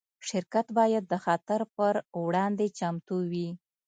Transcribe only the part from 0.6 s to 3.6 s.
باید د خطر پر وړاندې چمتو وي.